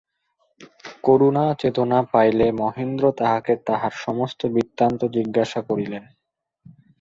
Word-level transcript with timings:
করুণা 1.03 1.45
চেতনা 1.59 1.99
পাইলে 2.11 2.47
মহেন্দ্র 2.61 3.03
তাহাকে 3.17 3.53
তাঁহার 3.67 3.93
সমস্ত 3.97 4.39
বৃত্তান্ত 4.45 5.01
জিজ্ঞাসা 5.15 5.59
করিলেন। 5.61 6.03